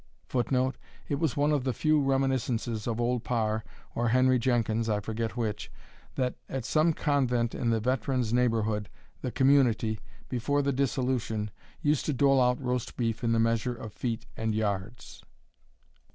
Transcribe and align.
[Footnote: 0.29 0.77
It 1.07 1.19
was 1.19 1.37
one 1.37 1.51
of 1.51 1.63
the 1.63 1.73
few 1.73 2.01
reminiscences 2.01 2.87
of 2.87 2.99
Old 2.99 3.23
Parr, 3.23 3.63
or 3.93 4.07
Henry 4.09 4.39
Jenkins, 4.39 4.89
I 4.89 4.99
forget 4.99 5.37
which, 5.37 5.71
that, 6.15 6.37
at 6.49 6.65
some 6.65 6.91
convent 6.91 7.53
in 7.53 7.69
the 7.69 7.79
veteran's 7.79 8.33
neighbourhood, 8.33 8.89
the 9.21 9.31
community, 9.31 9.99
before 10.27 10.63
the 10.63 10.73
dissolution, 10.73 11.51
used 11.83 12.07
to 12.07 12.13
dole 12.13 12.41
out 12.41 12.59
roast 12.59 12.97
beef 12.97 13.23
in 13.23 13.31
the 13.31 13.37
measure 13.39 13.75
of 13.75 13.93
feet 13.93 14.25
and 14.35 14.55
yards. 14.55 15.21